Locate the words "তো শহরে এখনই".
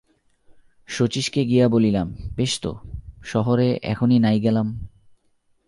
2.59-4.19